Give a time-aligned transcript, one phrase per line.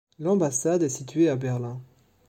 [0.17, 1.79] L'ambassade est située à Berlin.